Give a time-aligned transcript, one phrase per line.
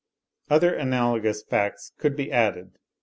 [0.49, 2.79] Other analogous facts could be added.